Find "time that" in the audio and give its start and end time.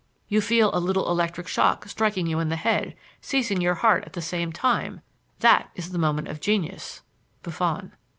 4.51-5.69